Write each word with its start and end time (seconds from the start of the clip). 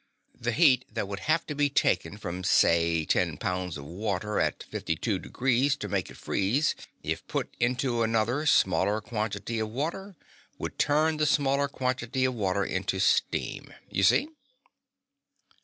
The 0.33 0.51
heat 0.51 0.85
that 0.91 1.07
would 1.07 1.19
have 1.29 1.45
to 1.45 1.53
be 1.53 1.69
taken 1.69 2.17
from 2.17 2.43
say 2.43 3.05
ten 3.05 3.37
pounds 3.37 3.77
of 3.77 3.85
water 3.85 4.39
at 4.39 4.61
52° 4.71 5.77
to 5.77 5.87
make 5.87 6.09
it 6.09 6.17
freeze, 6.17 6.73
if 7.03 7.27
put 7.27 7.53
into 7.59 8.01
another 8.01 8.47
smaller 8.47 8.99
quantity 8.99 9.59
of 9.59 9.69
water 9.69 10.15
would 10.57 10.79
turn 10.79 11.17
the 11.17 11.27
smaller 11.27 11.67
quantity 11.67 12.25
of 12.25 12.33
water 12.33 12.65
into 12.65 12.97
steam. 12.99 13.75
You 13.91 14.01
see?" 14.01 14.29